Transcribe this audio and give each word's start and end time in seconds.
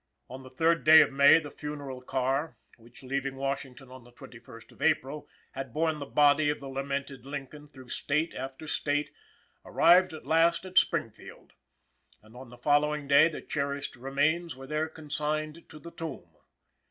On 0.31 0.41
the 0.41 0.49
third 0.49 0.83
day 0.83 1.01
of 1.01 1.13
May 1.13 1.37
the 1.37 1.51
funeral 1.51 2.01
car, 2.01 2.57
which, 2.77 3.03
leaving 3.03 3.35
Washington 3.35 3.91
on 3.91 4.03
the 4.03 4.09
twenty 4.11 4.39
first 4.39 4.71
of 4.71 4.81
April, 4.81 5.27
had 5.51 5.75
borne 5.75 5.99
the 5.99 6.07
body 6.07 6.49
of 6.49 6.59
the 6.59 6.67
lamented 6.69 7.23
Lincoln 7.23 7.67
through 7.67 7.89
State 7.89 8.33
after 8.33 8.65
State, 8.65 9.11
arrived 9.63 10.11
at 10.11 10.25
last 10.25 10.65
at 10.65 10.79
Springfield; 10.79 11.53
and 12.23 12.35
on 12.35 12.49
the 12.49 12.57
following 12.57 13.07
day 13.07 13.29
the 13.29 13.41
cherished 13.41 13.95
remains 13.95 14.55
were 14.55 14.65
there 14.65 14.89
consigned 14.89 15.69
to 15.69 15.77
the 15.77 15.91
tomb. 15.91 16.35